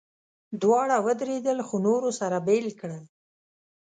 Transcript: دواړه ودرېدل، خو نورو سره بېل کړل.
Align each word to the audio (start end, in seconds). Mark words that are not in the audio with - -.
دواړه 0.61 0.95
ودرېدل، 1.05 1.57
خو 1.67 1.75
نورو 1.87 2.09
سره 2.19 2.37
بېل 2.47 2.67
کړل. 2.79 3.03